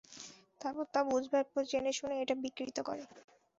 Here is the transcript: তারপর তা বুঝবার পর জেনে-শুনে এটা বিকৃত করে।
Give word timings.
তারপর 0.61 0.85
তা 0.93 1.01
বুঝবার 1.09 1.45
পর 1.51 1.63
জেনে-শুনে 1.71 2.15
এটা 2.23 2.35
বিকৃত 2.43 2.77
করে। 2.87 3.03